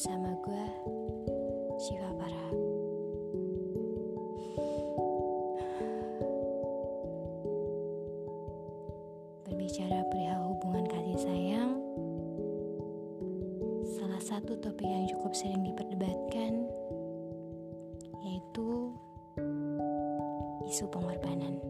Bersama 0.00 0.32
gue 0.40 0.64
Siva 1.76 2.08
Para 2.16 2.44
Berbicara 9.44 10.00
perihal 10.08 10.56
hubungan 10.56 10.88
kasih 10.88 11.20
sayang 11.20 11.84
Salah 14.00 14.24
satu 14.24 14.56
topik 14.64 14.88
yang 14.88 15.04
cukup 15.12 15.36
sering 15.36 15.68
diperdebatkan 15.68 16.64
Yaitu 18.24 18.96
Isu 20.64 20.88
pengorbanan 20.88 21.60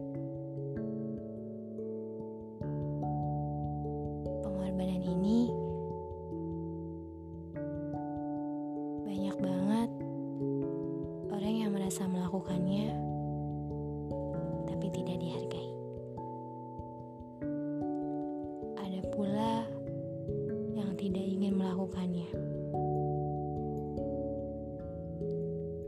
tapi 14.81 14.97
tidak 14.97 15.21
dihargai. 15.21 15.69
Ada 18.81 19.01
pula 19.13 19.61
yang 20.73 20.97
tidak 20.97 21.21
ingin 21.21 21.53
melakukannya. 21.53 22.25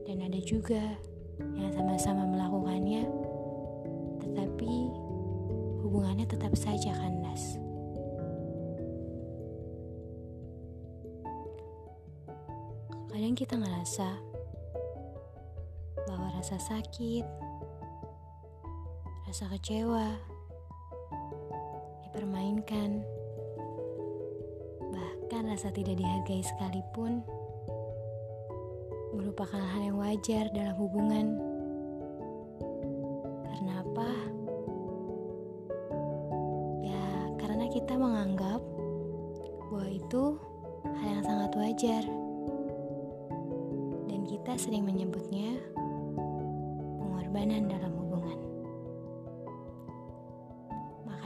Dan 0.06 0.18
ada 0.22 0.38
juga 0.46 0.94
yang 1.58 1.74
sama-sama 1.74 2.30
melakukannya 2.30 3.10
tetapi 4.22 4.74
hubungannya 5.82 6.30
tetap 6.30 6.54
saja 6.54 6.94
kandas. 6.94 7.58
Kadang 13.10 13.34
kita 13.34 13.58
ngerasa 13.58 14.22
bahwa 16.06 16.30
rasa 16.38 16.62
sakit, 16.62 17.26
rasa 19.34 19.50
kecewa, 19.50 20.14
dipermainkan, 22.06 23.02
bahkan 24.94 25.50
rasa 25.50 25.74
tidak 25.74 25.98
dihargai 25.98 26.46
sekalipun 26.46 27.26
merupakan 29.10 29.58
hal 29.58 29.90
yang 29.90 29.98
wajar 29.98 30.46
dalam 30.54 30.78
hubungan. 30.78 31.42
Karena 33.50 33.82
apa? 33.82 34.10
Ya, 36.86 37.06
karena 37.42 37.66
kita 37.74 37.98
menganggap 37.98 38.62
bahwa 39.74 39.90
itu 39.90 40.38
hal 40.86 41.10
yang 41.10 41.26
sangat 41.26 41.52
wajar 41.58 42.04
dan 44.14 44.30
kita 44.30 44.54
sering 44.62 44.86
menyebutnya 44.86 45.58
pengorbanan 47.02 47.66
dalam 47.66 48.03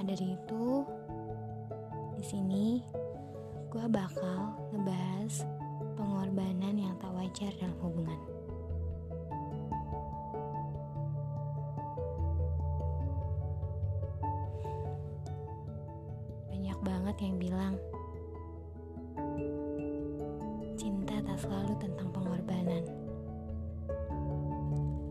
dari 0.08 0.40
itu, 0.40 0.88
di 2.16 2.24
sini 2.24 2.80
gue 3.68 3.86
bakal 3.92 4.56
ngebahas 4.72 5.44
pengorbanan 6.00 6.80
yang 6.80 6.96
tak 7.04 7.12
wajar 7.12 7.52
dalam 7.60 7.76
hubungan. 7.84 8.20
Banyak 16.56 16.80
banget 16.88 17.16
yang 17.20 17.36
bilang 17.36 17.74
cinta 20.80 21.20
tak 21.20 21.38
selalu 21.44 21.76
tentang 21.84 22.08
pengorbanan. 22.16 22.84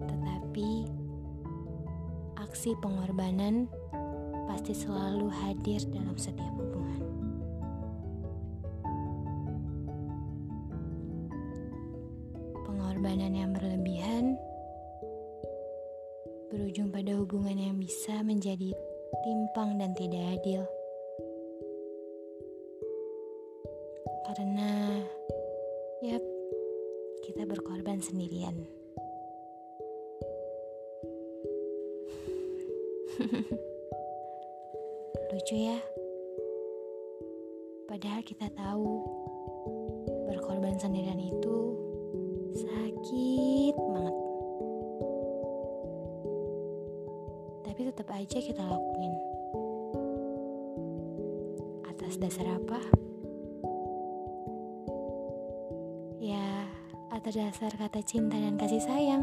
Tetapi 0.09 0.89
aksi 2.41 2.73
pengorbanan 2.81 3.69
pasti 4.47 4.73
selalu 4.73 5.27
hadir 5.29 5.83
dalam 5.91 6.17
setiap 6.17 6.55
hubungan. 6.57 7.03
Pengorbanan 12.65 13.35
yang 13.35 13.51
berlebihan 13.53 14.39
berujung 16.49 16.89
pada 16.95 17.13
hubungan 17.19 17.59
yang 17.59 17.77
bisa 17.77 18.23
menjadi 18.23 18.73
timpang 19.27 19.77
dan 19.77 19.93
tidak 19.93 20.41
adil. 20.41 20.63
Karena 24.27 25.03
Yap, 26.05 26.21
kita 27.25 27.49
berkorban 27.49 28.05
sendirian. 28.05 28.69
Lucu 35.47 35.63
ya. 35.63 35.79
Padahal 37.87 38.19
kita 38.27 38.51
tahu 38.51 38.99
berkorban 40.27 40.75
sendirian 40.75 41.23
itu 41.23 41.57
sakit 42.67 43.75
banget. 43.79 44.17
Tapi 47.63 47.81
tetap 47.87 48.11
aja 48.11 48.39
kita 48.43 48.59
lakuin. 48.59 49.15
Atas 51.95 52.19
dasar 52.19 52.51
apa? 52.51 52.83
Ya, 56.19 56.67
atas 57.15 57.39
dasar 57.39 57.71
kata 57.71 58.03
cinta 58.03 58.35
dan 58.35 58.59
kasih 58.59 58.83
sayang. 58.83 59.23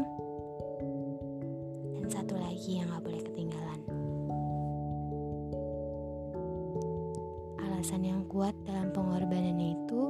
Dan 1.92 2.08
satu 2.08 2.32
lagi 2.40 2.80
yang 2.80 2.88
gak 2.96 3.12
boleh 3.12 3.20
ketinggalan. 3.20 4.03
Alasan 7.84 8.00
yang 8.00 8.24
kuat 8.32 8.56
dalam 8.64 8.88
pengorbanannya 8.96 9.76
itu, 9.76 10.02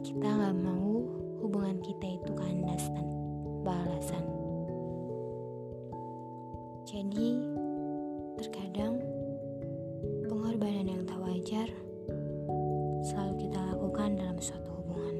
kita 0.00 0.32
gak 0.32 0.56
mau 0.64 1.04
hubungan 1.44 1.76
kita 1.84 2.08
itu 2.08 2.32
kandas 2.32 2.88
tanpa 2.88 3.76
alasan. 3.84 4.24
Jadi, 6.88 7.36
terkadang 8.40 8.96
pengorbanan 10.24 10.88
yang 10.88 11.04
tak 11.04 11.20
wajar 11.20 11.68
selalu 13.04 13.44
kita 13.44 13.60
lakukan 13.68 14.16
dalam 14.16 14.40
suatu 14.40 14.72
hubungan. 14.72 15.16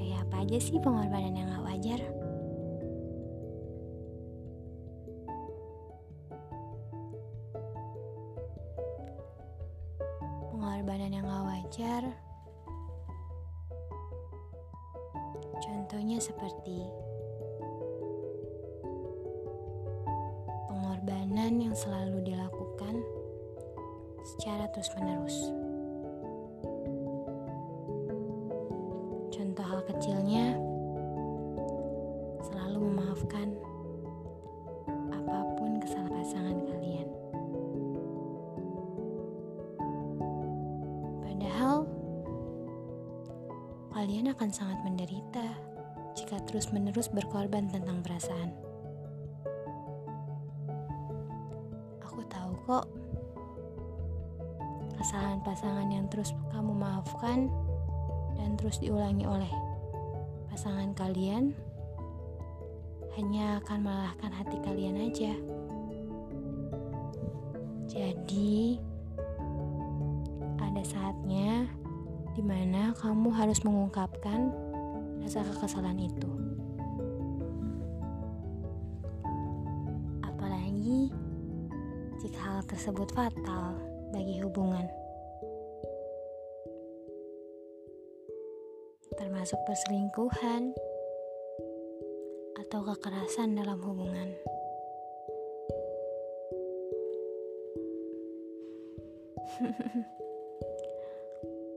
Kayak 0.00 0.24
apa 0.32 0.48
aja 0.48 0.56
sih 0.56 0.80
pengorbanan 0.80 1.36
yang 1.36 1.52
Pengorbanan 10.82 11.14
yang 11.14 11.30
gak 11.30 11.46
wajar 11.46 12.02
Contohnya 15.62 16.18
seperti 16.18 16.90
Pengorbanan 20.66 21.62
yang 21.62 21.74
selalu 21.78 22.26
dilakukan 22.26 22.98
secara 24.26 24.66
terus-menerus. 24.74 25.54
Kalian 44.02 44.34
akan 44.34 44.50
sangat 44.50 44.82
menderita 44.82 45.46
jika 46.18 46.34
terus-menerus 46.50 47.06
berkorban 47.06 47.70
tentang 47.70 48.02
perasaan. 48.02 48.50
Aku 52.02 52.18
tahu 52.26 52.50
kok, 52.66 52.90
kesalahan 54.98 55.38
pasangan 55.46 55.86
yang 55.86 56.10
terus 56.10 56.34
kamu 56.50 56.74
maafkan 56.74 57.46
dan 58.34 58.58
terus 58.58 58.82
diulangi 58.82 59.22
oleh 59.22 59.54
pasangan 60.50 60.90
kalian 60.98 61.54
hanya 63.14 63.62
akan 63.62 63.86
melelahkan 63.86 64.32
hati 64.34 64.58
kalian 64.66 64.98
aja. 64.98 65.30
Jadi, 67.86 68.82
ada 70.58 70.82
saatnya 70.82 71.70
di 72.32 72.42
mana 72.44 72.96
kamu 72.96 73.28
harus 73.32 73.60
mengungkapkan 73.64 74.48
rasa 75.20 75.44
kekesalan 75.44 76.00
itu. 76.08 76.42
hal 82.42 82.58
tersebut 82.66 83.10
fatal 83.14 83.74
bagi 84.14 84.42
hubungan. 84.42 84.86
Termasuk 89.18 89.58
perselingkuhan 89.66 90.74
atau 92.58 92.80
kekerasan 92.86 93.54
dalam 93.58 93.78
hubungan. 93.82 94.30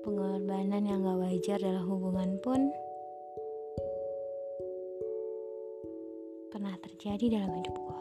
Pengorbanan 0.05 0.85
yang 0.85 1.01
gak 1.01 1.17
wajar 1.17 1.57
dalam 1.57 1.81
hubungan 1.89 2.37
pun 2.45 2.69
pernah 6.53 6.77
terjadi 6.77 7.41
dalam 7.41 7.49
hidupku. 7.57 7.93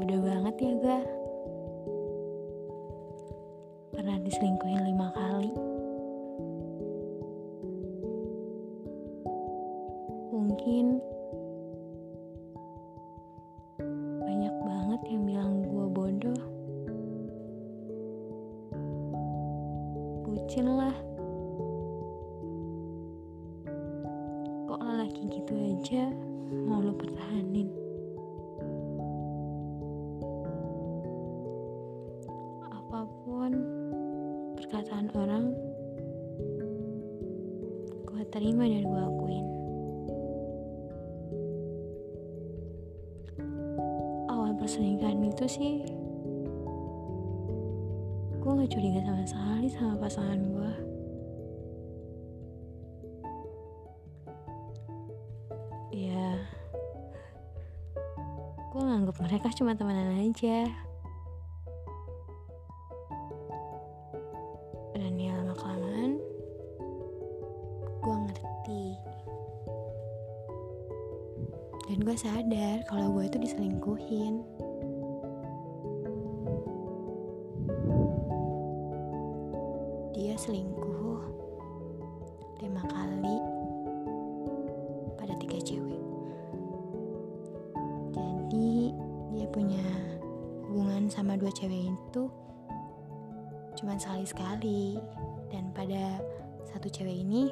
Bodoh 0.00 0.20
banget 0.24 0.54
ya 0.56 0.72
gue. 0.80 0.98
Pernah 3.92 4.16
diselingkuhin 4.24 4.82
lima 4.88 5.12
kali. 5.12 5.73
Bucin 20.34 20.66
lah. 20.66 20.90
Kok 24.66 24.82
lelaki 24.82 25.30
gitu 25.30 25.54
aja 25.54 26.10
mau 26.66 26.82
lo 26.82 26.90
pertahanin? 26.90 27.70
Apa 32.66 33.06
pun 33.22 33.50
perkataan 34.58 35.06
orang, 35.14 35.54
gue 38.10 38.22
terima 38.34 38.66
dan 38.66 38.82
gue 38.82 39.02
akuin. 39.06 39.46
Awal 44.34 44.58
perselingkuhan 44.58 45.30
itu 45.30 45.46
sih, 45.46 45.86
gue 48.54 48.70
gak 48.70 48.78
curiga 48.78 49.02
sama 49.02 49.26
sekali 49.26 49.66
sama 49.66 49.94
pasangan 49.98 50.38
gue. 50.46 50.72
Ya, 55.90 56.38
gue 58.70 58.78
nganggap 58.78 59.18
mereka 59.26 59.50
cuma 59.58 59.74
temenan 59.74 60.22
aja. 60.22 60.70
Dan 64.94 65.18
ya 65.18 65.34
lama 65.34 65.54
kelamaan, 65.58 66.22
gue 68.06 68.16
ngerti. 68.22 68.84
Dan 71.90 71.98
gue 72.06 72.14
sadar 72.14 72.86
kalau 72.86 73.18
gue 73.18 73.26
itu 73.26 73.38
diselingkuhin. 73.42 74.46
Selingkuh 80.44 81.24
lima 82.60 82.84
kali 82.84 83.36
pada 85.16 85.32
tiga 85.40 85.56
cewek. 85.56 86.04
Jadi 88.12 88.92
dia 89.32 89.48
punya 89.48 89.80
hubungan 90.68 91.08
sama 91.08 91.40
dua 91.40 91.48
cewek 91.48 91.88
itu 91.88 92.28
cuma 93.80 93.96
sekali 93.96 94.24
sekali 94.28 94.82
dan 95.48 95.72
pada 95.72 96.20
satu 96.68 96.92
cewek 96.92 97.24
ini 97.24 97.48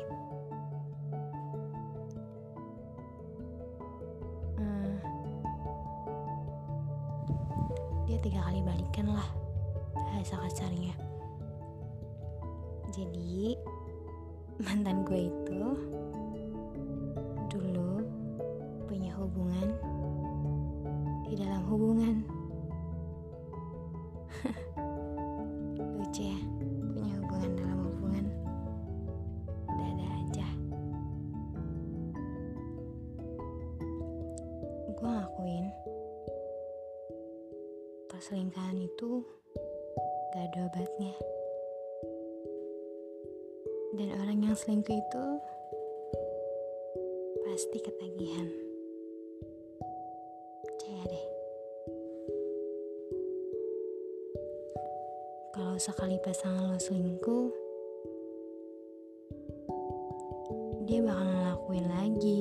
mantan 14.63 15.03
gue 15.03 15.27
itu 15.27 15.63
dulu 17.51 18.07
punya 18.87 19.11
hubungan 19.19 19.69
di 21.27 21.35
dalam 21.35 21.63
hubungan. 21.67 22.23
Lucu 25.99 26.23
ya 26.31 26.39
punya 26.95 27.15
hubungan 27.19 27.51
dalam 27.59 27.79
hubungan. 27.91 28.25
Ada-ada 29.67 30.07
aja. 30.23 30.49
Gue 34.95 35.11
ngakuin 35.11 35.67
perselingkuhan 38.07 38.79
itu 38.79 39.27
gak 40.31 40.55
ada 40.55 40.71
obatnya 40.71 41.15
dan 43.93 44.09
orang 44.17 44.41
yang 44.41 44.57
selingkuh 44.57 44.97
itu 44.97 45.27
pasti 47.45 47.79
ketagihan. 47.85 48.49
Percaya 50.65 51.03
deh. 51.13 51.27
Kalau 55.53 55.77
sekali 55.77 56.17
pasangan 56.25 56.73
lo 56.73 56.81
selingkuh 56.81 57.47
dia 60.89 61.05
bakal 61.05 61.29
ngelakuin 61.29 61.87
lagi. 61.93 62.41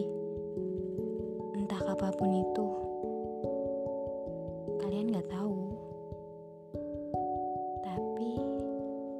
Entah 1.59 1.83
apa 1.83 2.15
pun 2.15 2.31
itu. 2.31 2.67
Kalian 4.79 5.11
gak 5.19 5.27
tahu. 5.27 5.59
Tapi 7.83 8.31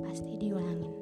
pasti 0.07 0.39
diulangin 0.39 1.00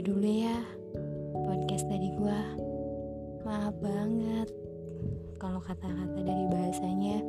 udah 0.00 0.16
dulu 0.16 0.32
ya 0.32 0.56
podcast 1.44 1.84
dari 1.84 2.08
gua. 2.16 2.40
Maaf 3.44 3.76
banget 3.84 4.48
kalau 5.36 5.60
kata-kata 5.60 6.24
dari 6.24 6.48
bahasanya 6.48 7.20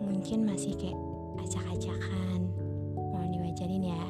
mungkin 0.00 0.48
masih 0.48 0.72
kayak 0.80 0.96
acak-acakan. 1.36 2.48
Mohon 2.96 3.28
diwajarin 3.28 3.92
ya. 3.92 4.04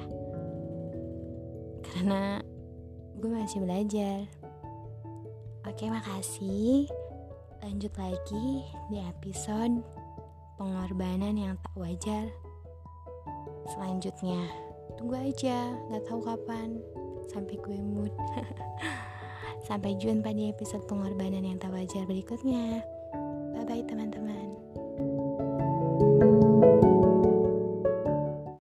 Karena 1.91 2.39
gue 3.19 3.35
masih 3.35 3.59
belajar. 3.59 4.31
Oke 5.67 5.91
makasih. 5.91 6.87
Lanjut 7.67 7.91
lagi 7.99 8.63
di 8.95 9.03
episode 9.03 9.83
pengorbanan 10.55 11.35
yang 11.35 11.59
tak 11.59 11.75
wajar 11.75 12.31
selanjutnya. 13.75 14.55
Tunggu 14.95 15.19
aja 15.19 15.75
nggak 15.91 16.07
tahu 16.07 16.23
kapan 16.23 16.79
sampai 17.31 17.57
gue 17.61 17.79
mood. 17.79 18.13
Sampai 19.67 19.99
jumpa 19.99 20.31
di 20.31 20.47
episode 20.47 20.87
pengorbanan 20.87 21.43
yang 21.43 21.59
tak 21.59 21.75
wajar 21.75 22.07
berikutnya. 22.07 22.87
Bye 23.51 23.67
bye 23.67 23.83
teman-teman 23.83 24.47